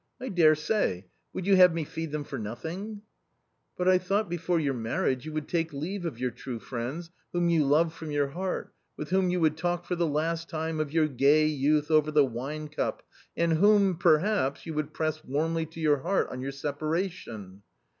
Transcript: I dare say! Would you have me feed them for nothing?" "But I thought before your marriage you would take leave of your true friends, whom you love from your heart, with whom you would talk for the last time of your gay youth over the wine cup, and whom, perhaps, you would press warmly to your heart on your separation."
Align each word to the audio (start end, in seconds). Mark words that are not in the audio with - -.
I 0.19 0.29
dare 0.29 0.55
say! 0.55 1.05
Would 1.31 1.45
you 1.45 1.57
have 1.57 1.75
me 1.75 1.83
feed 1.83 2.11
them 2.11 2.23
for 2.23 2.39
nothing?" 2.39 3.03
"But 3.77 3.87
I 3.87 3.99
thought 3.99 4.29
before 4.31 4.59
your 4.59 4.73
marriage 4.73 5.27
you 5.27 5.33
would 5.33 5.47
take 5.47 5.71
leave 5.71 6.05
of 6.07 6.17
your 6.17 6.31
true 6.31 6.57
friends, 6.59 7.11
whom 7.33 7.49
you 7.49 7.65
love 7.67 7.93
from 7.93 8.09
your 8.09 8.29
heart, 8.29 8.73
with 8.97 9.11
whom 9.11 9.29
you 9.29 9.39
would 9.41 9.57
talk 9.57 9.85
for 9.85 9.95
the 9.95 10.07
last 10.07 10.49
time 10.49 10.79
of 10.79 10.91
your 10.91 11.07
gay 11.07 11.45
youth 11.45 11.91
over 11.91 12.09
the 12.09 12.25
wine 12.25 12.67
cup, 12.67 13.03
and 13.37 13.53
whom, 13.53 13.95
perhaps, 13.95 14.65
you 14.65 14.73
would 14.73 14.91
press 14.91 15.23
warmly 15.23 15.67
to 15.67 15.79
your 15.79 15.97
heart 15.99 16.29
on 16.31 16.41
your 16.41 16.51
separation." 16.51 17.61